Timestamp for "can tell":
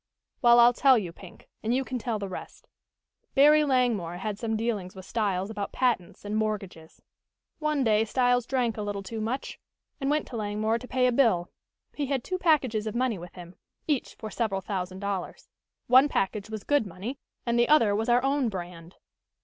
1.85-2.17